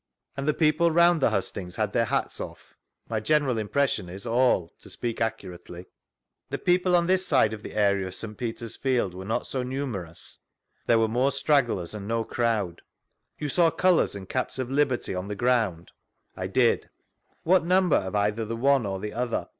And 0.35 0.47
the 0.47 0.53
people 0.55 0.89
round 0.89 1.21
the 1.21 1.29
hustings 1.29 1.75
had 1.75 1.93
their 1.93 2.05
hats 2.05 2.41
off?— 2.41 2.73
My 3.11 3.19
general 3.19 3.59
impression 3.59 4.09
is, 4.09 4.25
all, 4.25 4.71
to 4.79 4.89
speak 4.89 5.21
accurately. 5.21 5.85
The 6.49 6.57
people 6.57 6.95
on 6.95 7.05
this 7.05 7.23
side 7.27 7.53
of 7.53 7.61
the 7.61 7.75
area 7.75 8.07
of 8.07 8.15
St. 8.15 8.35
Peter's 8.35 8.75
field 8.75 9.13
were 9.13 9.25
not 9.25 9.45
so 9.45 9.61
numerous?— 9.61 10.39
There 10.87 10.97
were 10.97 11.07
more 11.07 11.31
stragglers, 11.31 11.93
and 11.93 12.07
no 12.07 12.23
crowd. 12.23 12.81
You 13.37 13.47
saw 13.47 13.69
cfdours 13.69 14.15
and 14.15 14.27
caps 14.27 14.57
of 14.57 14.71
liberty 14.71 15.13
on 15.13 15.27
the 15.27 15.35
ground?— 15.35 15.91
I 16.35 16.47
did. 16.47 16.89
What 17.43 17.63
number 17.63 17.97
of 17.97 18.15
either 18.15 18.43
the 18.43 18.57
one 18.57 18.87
or 18.87 18.99
the 18.99 19.13
other? 19.13 19.49